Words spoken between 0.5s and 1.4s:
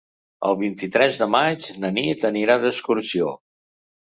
vint-i-tres de